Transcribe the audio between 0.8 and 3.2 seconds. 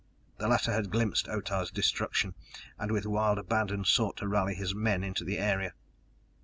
glimpsed Otah's destruction, and with